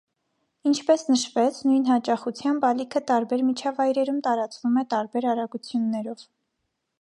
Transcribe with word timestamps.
Ինչպես 0.69 1.01
նշվեց, 1.09 1.59
նույն 1.67 1.85
հաճախությամբ 1.89 2.65
ալիքը 2.69 3.03
տարբեր 3.11 3.45
միջավայրերում 3.51 4.19
տարածվում 4.29 4.81
է 4.85 4.85
տարբեր 4.95 5.29
արագություններով։ 5.35 6.27